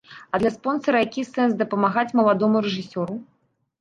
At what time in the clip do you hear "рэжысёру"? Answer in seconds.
2.67-3.23